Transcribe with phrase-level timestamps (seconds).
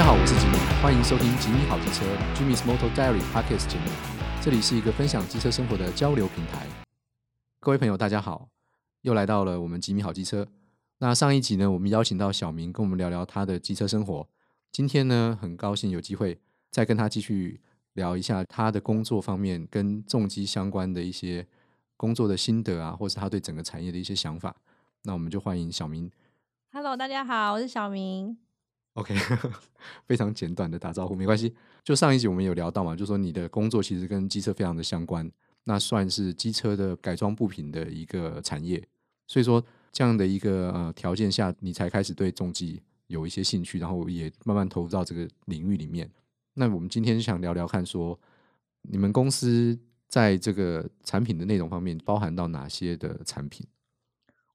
[0.00, 3.90] 大家好，我是吉米，欢迎收听吉米好机车 Jimmy's Moto Diary Podcast 节目。
[4.40, 6.66] 这里是一个分享机车生活的交流平台。
[7.60, 8.48] 各位朋友，大家好，
[9.02, 10.48] 又来到了我们吉米好机车。
[11.00, 14.26] 那上一集呢，我们邀请到小明跟我们聊聊他的机车生活。
[14.72, 16.40] 今天呢，很高兴有机会
[16.70, 17.60] 再跟他继续
[17.92, 21.46] 聊一下他的工作方面跟重机相关的一些
[21.98, 24.56] 工作的心得啊，或是他对整个产业的一些想法。
[25.02, 26.10] 那我们就欢迎小明。
[26.72, 28.38] Hello，大家好，我是小明。
[28.94, 29.14] OK，
[30.06, 31.54] 非常简短的打招呼，没关系。
[31.84, 35.30] 就上一集我们有聊到嘛，就说你的工作其实跟机车非常的相关，
[35.64, 38.82] 那算是机车的改装部品的一个产业。
[39.26, 46.10] 所以说这样的一个呃条件下，你才开始对重机有一些兴趣，然后也慢慢投入到这个领域里面。
[46.54, 48.18] 那我们今天想聊聊看，说
[48.82, 53.64] 你们公司在这个产品的内容方面包含到哪些的产品？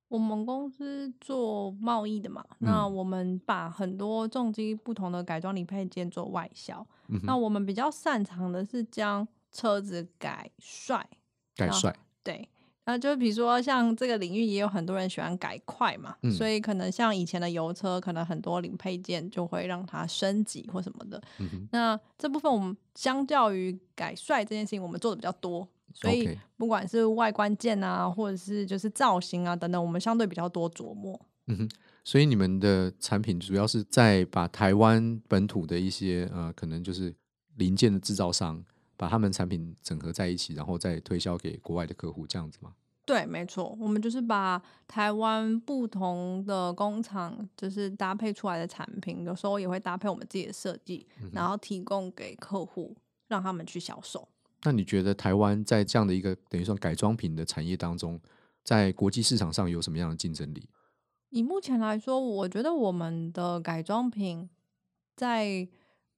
[0.07, 6.85] 我们公司做贸易的嘛，嗯、那我们把很多重机不同的改装零配件做外销。
[7.07, 11.07] 嗯、那我们比较擅长的是将车子改帅，
[11.55, 11.95] 改帅。
[12.23, 12.47] 对，
[12.85, 21.21] 那就比如说像这个领域也有很多人喜欢改快嘛，嗯、所以可能像以前的油车，可能很多零配件就会让它升级或什么的。
[21.39, 25.67] 嗯、那这部分我们相较于改帅这件事情，我们做的比较多。
[25.95, 31.19] 所以不管是外观件啊，或者是就是造型啊等等，我们相对比较多琢磨。
[31.47, 31.69] 嗯哼，
[32.03, 37.15] 所以你们的产品主要是在把台湾本土的一些呃，可能就是
[37.55, 38.63] 零件的制造商，
[38.97, 42.73] 把他们产品整合在一起，然后再推销给国外的客户，这样子吗？
[43.05, 54.27] 对，没错，我们就是把台湾不同的工厂就是搭配出来的产品，有时候也会搭配我们自己的设计，嗯，然后提供给客户，让他们去销售。
[54.65, 58.19] 那你觉得台湾在这样的一个等于说改装品的产业当中，
[58.63, 60.67] 在国际市场上有什么样的竞争力？
[61.29, 64.49] 以目前来说，我觉得我们的改装品
[65.15, 65.67] 在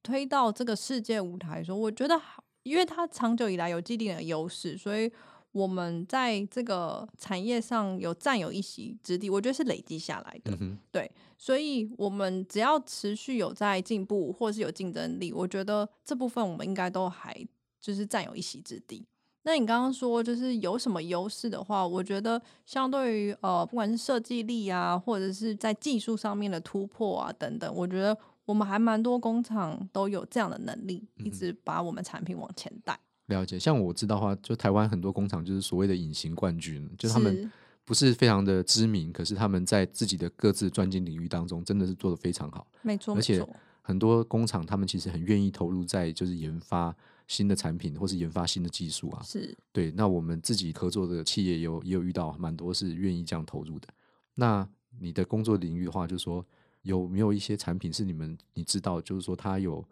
[0.02, 5.12] 推到这个世界舞台的时候，我觉得好，因为它长久以来有既定的优势，所以
[5.52, 9.28] 我们在这个产业上有占有一席之地。
[9.28, 17.46] 我觉得是累积下来的，嗯、对，所以我们只要持续有在进步，或是有竞争力，我觉得这部分我们应该都还。
[17.80, 19.06] 就是占有一席之地。
[19.44, 32.92] 那你刚刚说就是有什么优势的话，我觉得相对于呃，不管是设计力啊，或者是在技术上面的突破啊等等，我觉得我们还蛮多工厂都有这样的能力，一直把我们产品往前带。
[33.28, 37.50] 嗯、了解，像我知道的话，就台湾很多工厂就是所谓的隐形冠军，就是他们
[37.86, 42.66] 不是非常的知名，是可是他们在自己的各自专精领域当中，真的是做得非常好。
[42.82, 43.42] 没错，而且
[43.80, 46.94] 很多工厂他们其实很愿意投入在就是研发。
[47.28, 49.92] 新的产品或是研发新的技术啊，是对。
[49.92, 53.88] 那我们自己合作的企业也有也有遇到蛮多是愿意这样投入的。
[54.34, 54.68] 那
[54.98, 56.44] 你的工作领域的话，就是说
[56.82, 59.86] 有没有一些产品是你们你知道，就是说它有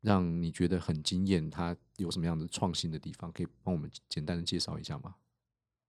[0.00, 5.16] 让你觉得很惊艳，它有什么样的创新的地方，可以帮我们简单的介绍一下吗？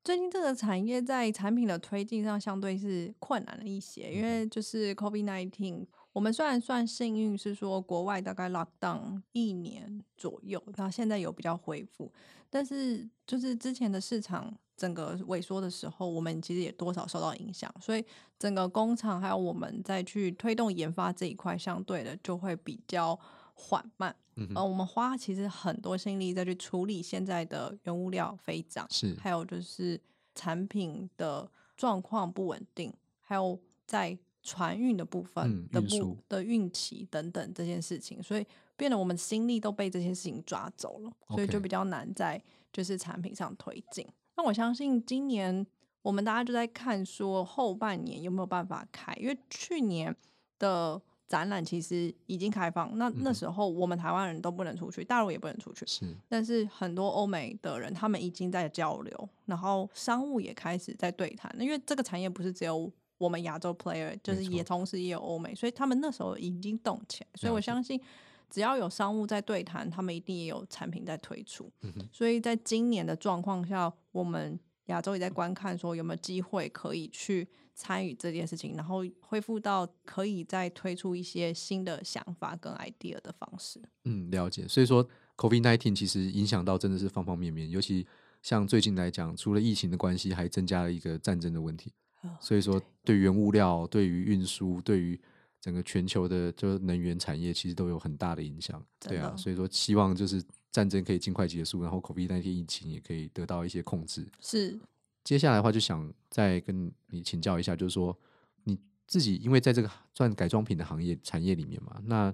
[0.04, 5.86] 最近这个产业在产品的推进上相对是困难了一些，因为就是 COVID-19。
[6.12, 12.12] 我们虽然算幸运，是说国外大概 lock down 一年左右，那现在有比较恢复，
[12.50, 18.04] 但是就是之前的市场整个萎缩的时候，我们其实也多少受到影响，所以
[18.40, 23.18] 整个工厂还有我们再去推动研发这一块，相对的就会比较
[23.54, 24.14] 缓慢。
[24.36, 30.02] 嗯哼，而我们花其实很多心力再去处理现在的原物料飞涨，是还有就是
[30.34, 32.92] 产品的状况不稳定，
[33.22, 34.18] 还有在。
[34.50, 38.44] 船运的部分的部、嗯、的运期等等这件事情，所以
[38.76, 42.42] 变得我们心力都被这些事情抓走了，所以就比较难在
[42.74, 44.04] 就是产品上推进。
[44.36, 45.64] 那我相信今年
[46.02, 50.16] 我们大家就在看说后半年有没有办法开，因为去年
[50.58, 62.92] 的展览其实已经开放，那那时候我们台湾人都不能出去，大陆也不能出去，是，但是很多欧美的人他们已经在交流，然后商务也开始在对谈，因为这个产业不是只有。
[63.20, 68.02] 我们亚洲 player 就是也同时也有欧美，所以他们那时候已经动起来，所以我相信
[68.50, 71.72] 只要有商务在对谈，他们一定也有产品在推出。
[71.82, 83.80] 嗯、所以在今年的状况下，我们亚洲也在观看，说有没有机会可以去参与这件事情，然后恢复到可以再推出一些新的想法跟 idea 的方式。
[84.06, 84.68] 嗯，了解。
[84.68, 85.08] 所以说
[85.38, 88.08] ，COVID nineteen 其实影响到真的是方方面面，尤其
[88.42, 91.94] 像最近来讲，除了疫情的关系，还增加了一个战争的问题。
[92.40, 95.20] 所以说，对原物料、对于运输、对于
[95.62, 98.84] 整个全球的就能源产业，其实都有很大的影响。
[99.00, 104.28] 对啊，所以说希望就是战争可以尽快结束，然后 COVID 那些疫情也可以得到一些控制。
[104.42, 104.80] 是。
[105.24, 108.18] 接下来的话，就想再跟你请教一下，就是说
[108.64, 112.34] 你自己因为在这个算改装品的行业产业里面嘛，那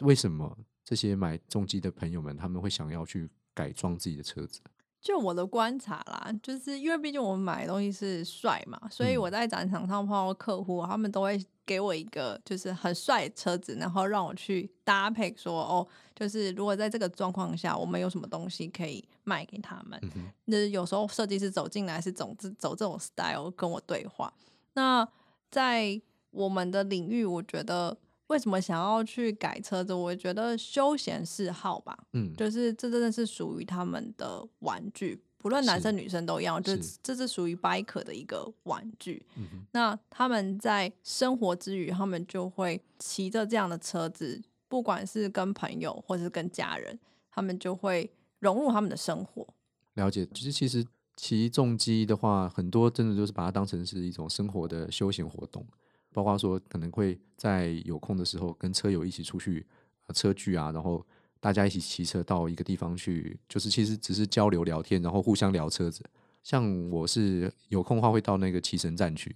[0.00, 4.60] 为什么这些买重机的朋友们他们会想要去改装自己的车子？
[5.00, 20.00] 就我的观察啦，就是因为毕竟我们买的东西是帅嘛，所以我在展场上碰到客户，他们都会给我一个就是很帅的车子，然后让我去搭配说哦，就是如果在这个状况下，我们有什么东西可以卖给他们。
[20.46, 24.32] 那、嗯、有时候设计师走进来是走这走这种 style 跟我对话。
[24.74, 25.08] 那
[25.50, 27.96] 在我们的领域，我觉得。
[28.28, 29.92] 为什么想要去改车子？
[29.92, 39.24] 我觉得休闲嗜好吧，嗯，就是这真的是属于他们的玩具，不论男生女生都一样，就是这是属于 biker 的一个玩具。
[39.36, 46.98] 嗯，那他们在生活之余，他们就会骑着这样的车子，不管是跟朋友或是跟家人，
[47.30, 48.10] 他们就会
[48.40, 49.46] 融入他们的生活。
[49.94, 50.86] 了解，其实其实
[51.16, 55.66] 骑重机的话，很多真的就是把它当成是一种生活的休闲活动。
[56.12, 59.66] 包括说可能会在有空的时候跟车友一起出去
[60.14, 61.04] 车聚啊，然后
[61.40, 66.02] 大家一起骑车到一个地方去，就是其实只是交流聊天，然后互相聊车子。
[66.42, 69.34] 像我是有空的话会到那个骑神站去，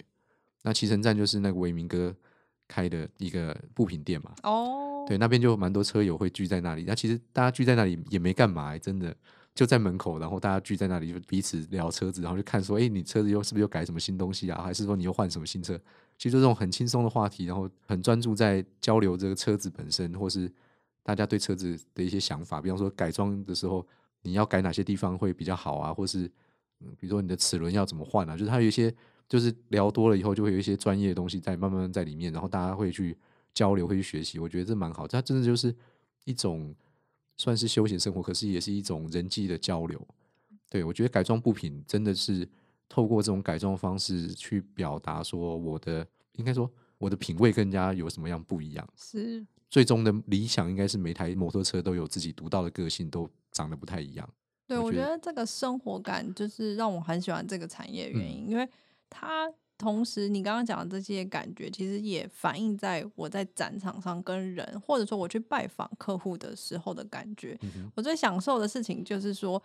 [0.62, 2.14] 那骑神站就是那个伟明哥
[2.66, 4.32] 开的一个布品店嘛。
[4.44, 6.84] 哦，对，那边就蛮多车友会聚在那里。
[6.86, 9.14] 那其实大家聚在那里也没干嘛，欸，真的
[9.54, 14.62] 就在门口，然后大家聚在那里就彼此聊车子，然后就看说，哎，你车子又是不是又改什么新东西啊？
[14.62, 15.78] 还是说你又换什么新车？
[16.22, 20.48] 其实这种很轻松的话题，然后很专注在交流这个车子本身，或是
[21.02, 22.60] 大家对车子的一些想法。
[22.60, 23.84] 比方说改装的时候，
[24.22, 25.92] 你要改哪些地方会比较好啊？
[25.92, 26.30] 或是
[26.78, 28.36] 嗯，比如说你的齿轮要怎么换啊？
[28.36, 28.94] 就是它有一些，
[29.28, 33.18] 就是聊多了以后，就会有一些专业的东西在慢慢在里面，然后大家会去
[33.52, 34.38] 交流，会去学习。
[34.38, 35.74] 我觉得这蛮好，它真的就是
[36.24, 36.72] 一种
[37.36, 40.00] 算是休闲生活，可是也是一种人际的交流。
[40.70, 42.48] 对，我觉得改装部品真的是。
[42.92, 48.86] 透过这种改装方式去表达说，我的应该说我的品味跟人家有什么样不一样？
[48.94, 54.28] 是最终的理想应该是每台摩托车都有自己独到的个性，都长得不太一样。
[54.66, 58.68] 对，我觉得这个生活感就是让我很喜欢这个产业原因，嗯、因为
[59.08, 67.58] 它同时你刚刚讲的这些感觉，其实也反映在我在展场上跟人，或者说我去拜访客户的时候的感觉。
[67.62, 69.62] 嗯、我最享受的事情就是说。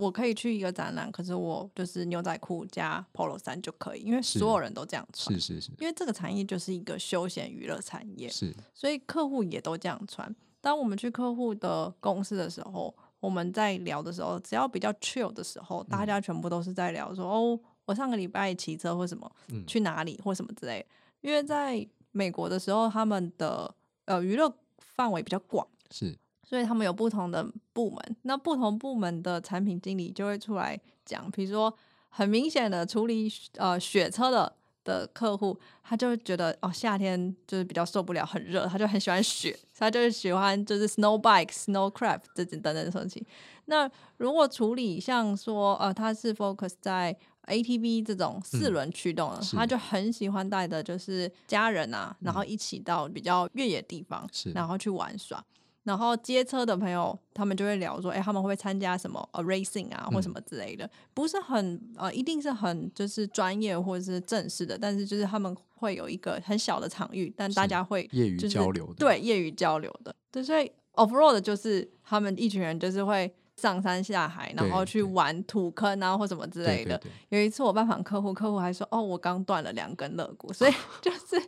[0.00, 5.38] 我可以去一个展览，可是我就是牛仔裤加 Polo 衫就可以，因为所有人都这样穿。
[5.38, 10.34] 是是是，因为这个产业就是一个休闲娱乐产业，是，所以客户也都这样穿。
[10.62, 19.30] 当我们去客户的公司的时候，我们在聊的时候，只要比较 chill 的时候，大家全部都是在聊说：“嗯、哦，我上个礼拜骑车或什么，
[19.66, 20.84] 去哪里或什么之类。”
[21.20, 23.74] 因为在美国的时候，他们的
[24.06, 26.16] 呃娱乐范围比较广，是。
[26.50, 31.72] 所以他们有不同的部门，那不同部门的产品经理就会出来讲，比如说
[32.08, 34.52] 很明显的处理呃雪车的
[34.82, 43.24] 的客户，他就会觉得哦夏天就是比较受不了很热，他就很喜欢雪，他就是喜欢就是 snow bike、snow craft 这等等的东西。
[43.66, 55.44] 那如果处理像说呃他是 focus 在 ATV 这种四轮驱动的，嗯、他就很喜欢带的就是家人啊，然后一起到比较越野地方，是然后去玩耍。
[55.84, 76.98] 然后接车的朋友，他们就会聊说，哎，他们会不会参加什么呃 racing 啊，或什么之类的，嗯、不是很呃，一定是很就是专业或者是正式的，但是就是他们会有一个很小的场域，但大家会、就是、业余交流的，对，业余交流的，对，所以 off road 就是他们一群人就是会上山下海，然后去玩土坑啊或什么之类的。
[76.98, 81.42] 对对对，有一次我拜访客户，客户还说，哦，我刚断了两根肋骨，所以 就是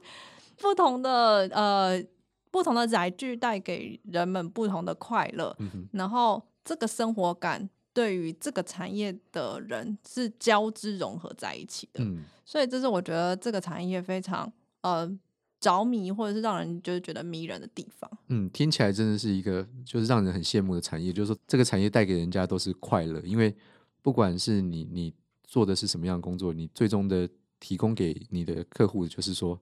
[0.56, 2.02] 不同的呃。
[2.52, 5.56] 不同的载具带给人们不同的快乐，
[5.90, 15.10] 然后这个生活感对于这个产业的人是交织融合在一起的，嗯、所以这是我觉得这个产业非常呃
[15.58, 18.10] 着迷或者是让人就是觉得迷人的地方。
[18.28, 23.56] 嗯，听起来真的是一个就是让人很羡慕的产业，就是说这个产业带给人家都是快乐，因为
[24.02, 27.26] 不管是你你做的是什么样的工作，你最终的
[27.58, 29.58] 提供给你的客户就是说。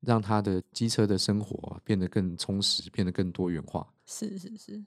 [0.00, 3.86] 让他的机车的生活变得更充实，变得更多元化。
[4.06, 4.82] 是是是。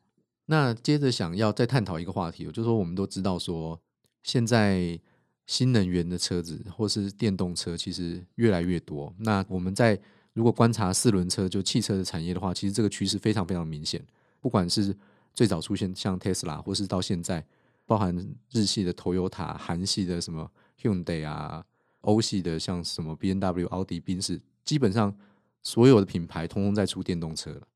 [0.46, 3.80] 那接着想要再探讨一个话题，就是说我们都知道说，
[4.24, 5.00] 现在
[5.46, 9.14] 新能源的车子或是电动车其实越来越多。
[9.20, 10.00] 那我们在
[10.34, 14.06] 如果观察四轮车就汽车的产业的话，其实这个趋势非常非常明显。
[14.42, 14.96] 不管是
[15.34, 17.46] 最早出现像 Tesla，或是到现在
[17.86, 18.14] 包含
[18.52, 20.52] 日系的 Toyota、韩系的什么
[20.82, 21.64] Hyundai 啊、
[22.02, 24.42] 欧系的像什么 B N W、奥迪、宾士。
[24.64, 25.16] 基本上
[25.62, 27.68] 所有的品牌通通在出电动车了。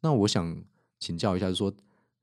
[0.00, 0.62] 那我想
[0.98, 1.72] 请教一下，就是说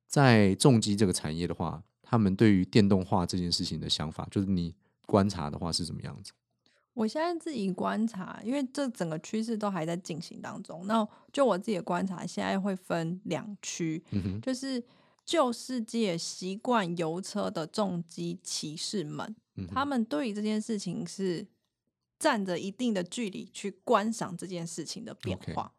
[0.07, 4.73] 在重机这个产业的话，他们对于电动化这件事情的想法，就是你
[5.05, 6.31] 观察的话是怎么样子？
[6.93, 10.87] 我现在自己观察，因为这整个趋势都还在进行当中。
[10.87, 14.83] 那就我自己的观察，现在会分两区，嗯、就是
[15.23, 21.45] 旧世界习惯油车的重机骑士们，嗯、他们对于这件事情是
[22.19, 25.74] 站着一定的距离去观赏这件事情的变化。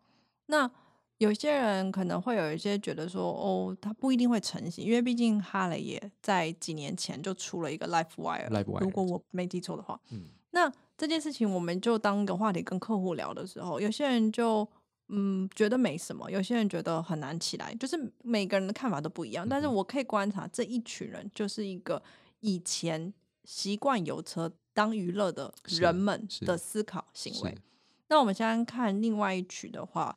[0.46, 0.70] 那
[1.18, 10.72] 有些人可能会有一些觉得说，哦，它不一定会成型，因为毕竟哈雷也在几年前就出了一个 LiveWire，Live 如果我没记错的话，嗯，那。
[10.98, 14.68] 这件事情，我们就当一个话题跟客户聊的时候，有些人就
[15.06, 19.48] 嗯觉得没什么，有些人觉得很难起来，就是每个人的看法都不一样。
[19.48, 22.02] 但是我可以观察这一群人，就是一个
[22.40, 23.14] 以前
[23.44, 27.58] 习惯油车当娱乐的人们的思考行为。
[28.06, 30.16] 那我们现在看另外一曲的话，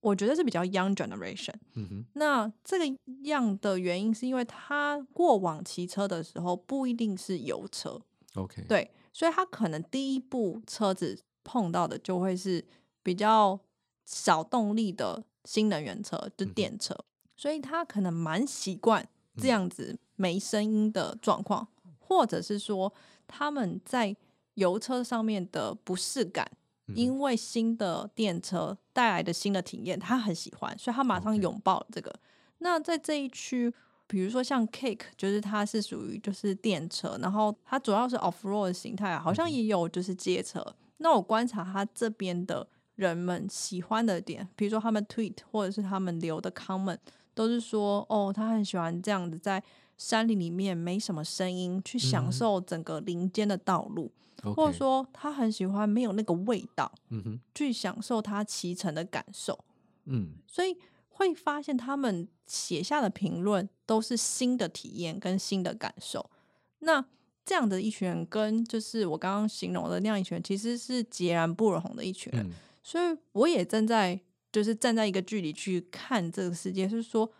[0.00, 1.54] 我觉得是比较 young generation。
[1.74, 2.04] 嗯哼。
[2.14, 8.00] 那这个样的原因是因为他过往骑车的时候不一定是油车。
[8.34, 8.64] OK。
[8.68, 8.90] 对。
[9.12, 12.64] 所以他可能第一部车子碰到的就会是
[13.04, 13.60] 比较
[14.04, 16.92] 小动力的新能源车，就电车。
[16.94, 17.04] 嗯、
[17.36, 22.92] 所以他可能蛮习惯这样子没声音的状况，嗯、或者是说
[23.32, 24.14] 他们在
[24.54, 26.46] 油车上面的不适感，
[26.88, 32.14] 嗯、因为新的电车带来的新的体验，他很喜欢，所以他马上拥抱了这个。
[32.58, 33.72] 那在这一区。
[34.08, 40.60] 比如说像 Cake，就是它是属于就是电车，然后它主要是 off road 的形态，好像也有就是街车。
[40.60, 46.98] 嗯、那我观察它这边的人们喜欢的点，比如说他们 tweet 或者是他们留的 comment，
[47.32, 49.62] 都是说哦，他很喜欢这样子在
[49.96, 54.10] 山林里面没什么声音，去享受整个林间的道路，
[54.44, 59.58] 嗯、或者说他很喜欢没有那个味道，嗯、哼去享受他骑乘的感受。
[60.04, 60.76] 嗯，所以。
[61.14, 66.30] 会发现他们写下的评论都是新的体验跟新的感受。
[66.78, 67.04] 那
[67.44, 72.44] 这样的一群人，跟就是我刚刚形容的那样一群人，其实是截然不同的一群人。
[72.46, 72.50] 嗯、
[72.82, 74.18] 所以我也正在
[74.50, 77.30] 就是站在一个距离去看这个世界，是说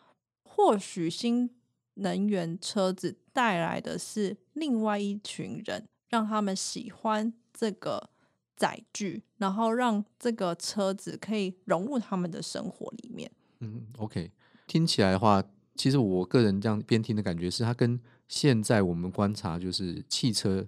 [0.43, 1.51] 或许新
[1.95, 8.11] 能源车子带来的是另外一群人，让他们喜欢这个
[8.57, 13.31] 载具，然后让这个车子可以融入他们的生活里面。
[13.61, 14.31] 嗯，OK，
[14.67, 15.43] 听起来的话，
[15.75, 20.67] 其实我个人这样边听的感觉是，它跟现在我们观察就是汽车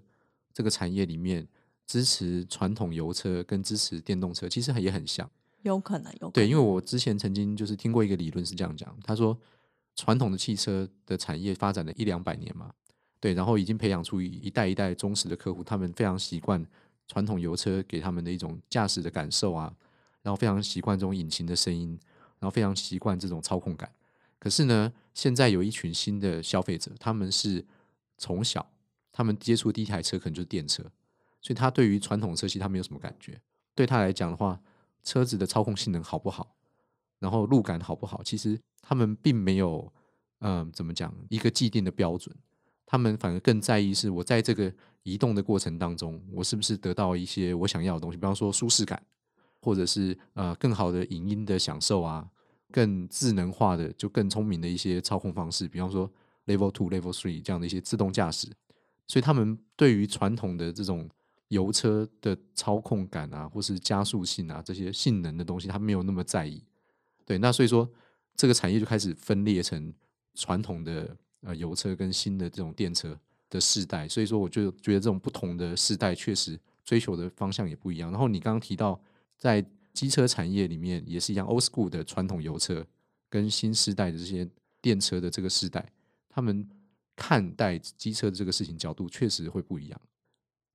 [0.52, 1.47] 这个产业里面
[1.87, 5.28] 支持传统油车跟支持电动车，其实也很像。
[5.62, 6.33] 有可能，有可能。
[6.33, 9.38] 对，因为我之前曾经就是听过一个理论是这样讲，他说
[9.94, 12.72] 传统的汽车的产业发展了一两百年嘛，
[13.20, 16.64] 对，然后已经培养出一代一代忠实的客户，他们非常习惯
[17.06, 19.74] 传统油车给他们的一种驾驶的感受啊，
[20.22, 21.98] 然后非常习惯这种引擎的声音。
[22.40, 23.90] 然后非常习惯这种操控感，
[24.38, 27.64] 可是呢，现在有一群新的消费者，他们是
[28.18, 28.66] 从小
[29.10, 30.82] 他们接触第一台车可能就是电车，
[31.40, 33.40] 所以他对于传统车系他没有什么感觉。
[33.74, 34.60] 对他来讲的话，
[35.02, 36.54] 车子的操控性能好不好，
[37.18, 39.92] 然后路感好不好，其实他们并没有
[40.40, 42.34] 嗯、怎么讲一个既定的标准，
[42.84, 44.72] 他们反而更在意是我在这个
[45.02, 49.02] 移动的过程当中，我是不是得到一些我想要的东西，比方说舒适感。
[49.62, 52.28] 或者是呃更好的影音的享受啊，
[52.70, 56.06] 更智能化的就更聪明的一些操控方式，比方说
[56.44, 58.46] Level Two、Level Three 这样的一些自动驾驶，
[59.08, 61.08] 所以他们对于传统的这种
[61.48, 66.62] 油车的操控感啊，或是加速性啊这些性能的东西，他没有那么在意。
[67.24, 67.88] 对，那所以说
[68.36, 69.92] 这个产业就开始分裂成
[70.34, 73.18] 传统的呃油车跟新的这种电车
[73.50, 74.08] 的世代。
[74.08, 78.10] 所以说，我就觉得这种不同的世代确实追求的方向也不一样。
[78.10, 79.00] 然后你刚刚提到。
[79.36, 79.62] 在
[79.92, 82.86] 机车产业里面也是一样，old school 的传统油车
[83.28, 84.48] 跟新时代的这些
[84.80, 85.92] 电车的这个世代，
[86.30, 86.66] 他们
[87.16, 90.00] 看待机车的这个事情角度确实会不一样。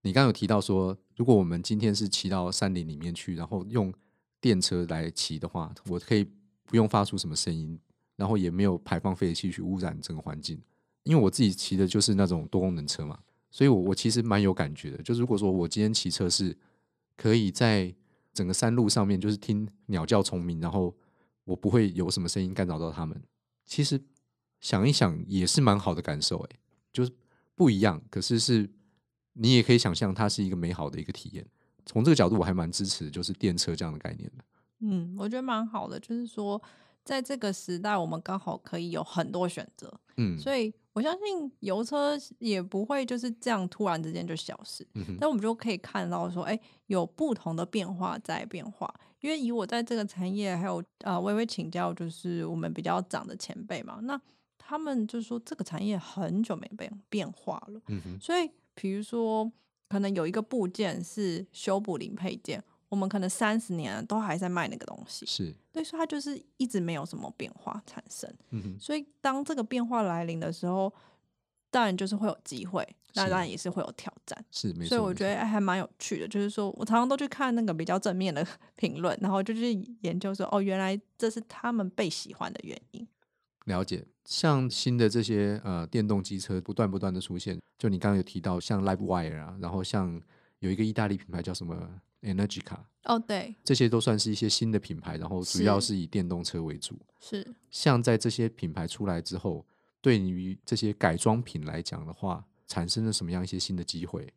[0.01, 3.91] 你刚刚有提到说，如果我们今天是骑到山林里面去，然后用
[4.39, 6.27] 电车来骑的话，我可以
[6.69, 7.79] 不用发出什么声音，
[8.15, 10.61] 然后也没有排放废气去污染整个环境。
[11.01, 13.17] 因为我自己骑的就是那种多功能车嘛，
[13.49, 15.01] 所以我我其实蛮有感觉的。
[15.01, 16.55] 就是如果说我今天骑车是
[17.17, 17.91] 可以在
[18.33, 20.95] 整个山路上面就是听鸟叫虫鸣，然后
[21.45, 23.19] 我不会有什么声音干扰到他们。
[23.65, 23.99] 其实
[24.59, 26.59] 想一想也是蛮好的感受，哎，
[26.93, 27.11] 就是
[27.55, 27.99] 不一样。
[28.11, 28.69] 可是是
[29.33, 31.43] 你也可以想象它是一个美好的一个体验。
[31.85, 34.43] 从这个角度，我还蛮支持就是电车这样的概念的。
[34.79, 36.61] 嗯，我觉得蛮好的，就是说
[37.03, 39.93] 在这个时代，我们刚好可以有很多选择。
[40.17, 40.73] 嗯，所以。
[40.91, 44.85] 我相信油车也不会就是这样突然之间就消失，
[45.17, 48.93] 但我们就可以看到说，哎、欸，有不同的变化在变化。
[49.21, 54.19] 因为以我在这个产业，还有呃，微微请教，就是我们比较长的前辈嘛，那
[54.57, 57.79] 他们就说这个产业很久没变变化了。
[57.87, 59.49] 嗯、哼所以比如说
[59.87, 68.27] 可能有一个部件是修补零配件，我们可能三十年都还在卖那个东西，是对，所以它就是一直没有什么变化产生。
[68.49, 70.91] 嗯哼，所以当这个变化来临的时候，
[71.69, 74.43] 当然就是会有机会，那当然也是会有挑战。
[74.51, 83.07] 是没错，所以我觉得还蛮有趣的，就是说我常常都去看那个比较正面的 评论，然后就去研究说，哦，原来这是他们被喜欢的原因。
[83.65, 90.19] 了解，像新的这些呃电动机车不断不断的出现，就你刚刚有提到像 LiveWire 啊，然后像
[90.57, 96.97] 有一个意大利品牌叫什么 Energica，哦对，这些都算是一些新的品牌，然后主要是以电动车为主。
[97.19, 99.65] 是，像在这些品牌出来之后，
[100.01, 104.33] 对于这些改装品来讲的话，产生了什么样一些新的机会？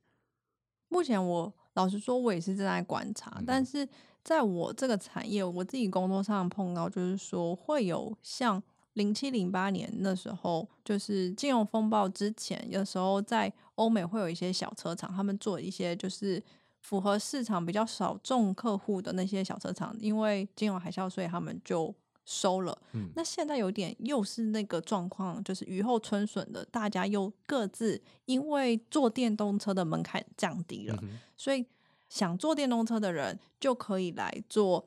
[0.88, 3.88] 目前我老实说，我也是正在观察，嗯、但是
[4.22, 8.62] 在我这个产业，我自己工作上碰到，就是说会有像。
[8.94, 16.42] 零七零八年那时候，就是金融风暴之前，有时候在欧美会有一些小车厂，他们做一些就是
[16.82, 21.94] 符合市场比较少众客户的那些小车厂，因为金融海啸，所以他们就
[22.26, 22.76] 收了。
[22.92, 31.64] 嗯，那现在有点又是那个状况，就是雨后春笋的，大家又各自因为坐电动车的门槛降低了，嗯，所以
[32.10, 34.86] 想坐电动车的人就可以来做，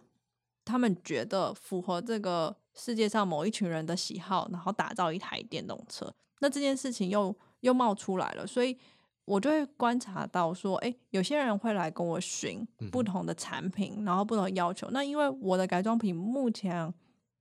[0.63, 2.55] 他们觉得符合这个。
[2.77, 8.77] 世界上某一群人的喜好，然后打造一台电动车，那这件事情又又冒出来了，所以
[9.25, 14.87] 我就会观察到说，诶，有些人会来跟我寻不同的产品，然后不同的要求。
[14.91, 16.93] 那因为我的改装品目前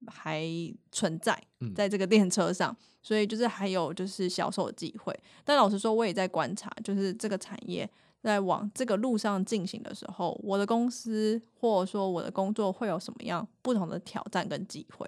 [0.07, 0.45] 还
[0.91, 1.41] 存在
[1.75, 5.19] 在这个电车上，所以就是还有就是销售的机会。
[5.45, 7.89] 但老实说，我也在观察，就是这个产业。
[8.25, 15.07] 在往这个路上进行的时候，我的公司或者说我的工作会有什么样不同的挑战跟机会，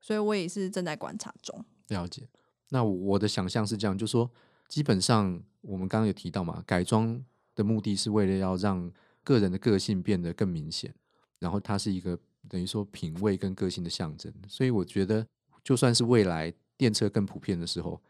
[0.00, 1.62] 所以我也是正在观察中。
[1.88, 2.26] 了解。
[2.70, 4.30] 那我的想象是这样，就是说，
[4.74, 8.90] 基本上我们刚刚有提到嘛，改装的目的是为了要让
[9.22, 10.92] 个人的个性变得更明显，
[11.38, 14.34] 然后它是一个等于说品味跟个性的象征。
[14.48, 15.24] 所以我觉得，
[15.62, 18.02] 就算是未来电车更普遍的时候，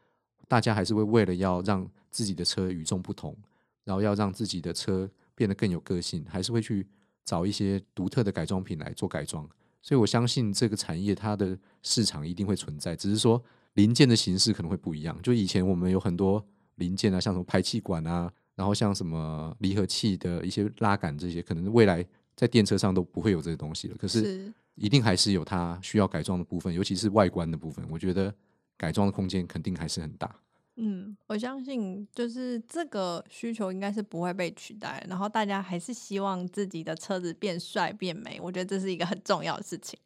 [0.48, 3.36] 大家还是会为了要让自己的车与众不同。
[3.84, 6.86] 然后要让自己的车变得更有个性，还是会去
[7.26, 9.46] 找一些独特的改装品来做改装。
[9.82, 15.20] 所以我相信这个产业它的市场一定会存在，只是说零件的形式可能会不一样。
[15.20, 16.42] 就以前我们有很多
[16.76, 22.04] 零件啊，像什么排气管啊，然后像什么离合器的一些拉杆这些，可能未来
[22.36, 23.96] 在电车上都不会有这些东西了。
[23.96, 27.84] 可是一定还是有它需要改装的部分，尤其是外观的部分。
[27.90, 28.34] 我觉得
[28.76, 30.34] 改装的空间肯定还是很大。
[30.76, 39.96] 嗯，我相信就是这个需求应该是不会被取代，然后大家还是希望自己的车子变帅变美，我觉得这是一个很重要的事情。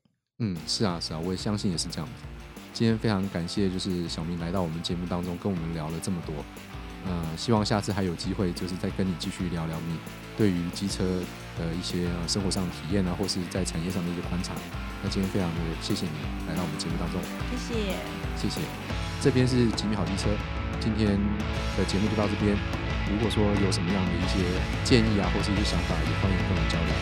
[0.41, 2.09] 嗯，是啊，是啊，我也相信也是这样。
[2.73, 6.35] 今天非常感谢，就是小明来到我们节目当中跟我们聊了这么多。
[7.07, 9.99] 呃，希望下次还有机会，就是再跟你继续聊聊你
[10.37, 11.05] 对于机车
[11.59, 14.53] 的一些生活上的体验啊，或是在产业上的一些观察。
[15.03, 16.13] 那今天非常的谢谢你
[16.49, 17.21] 来到我们节目当中，
[17.57, 17.95] 谢谢，
[18.37, 18.61] 谢谢。
[19.21, 20.29] 这边是吉米好机车。
[20.81, 21.19] 今天
[21.77, 22.57] 的节目就到这边。
[23.11, 24.45] 如果说有什么样的一些
[24.85, 26.93] 建议啊，或是一些想法，也欢迎跟我们交流。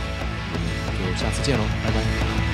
[0.52, 2.45] 我们就下次见喽，拜拜。